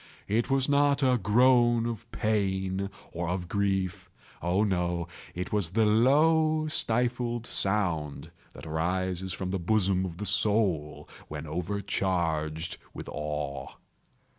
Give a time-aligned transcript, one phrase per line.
[0.27, 7.45] It was not a groan of pain or of grief—oh, no!—it was the low stifled
[7.45, 13.73] sound that arises from the bottom of the soul when overcharged with awe.